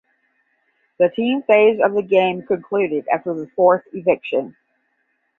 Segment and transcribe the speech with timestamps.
[0.97, 4.55] The team phase of the game concluded after the fourth eviction.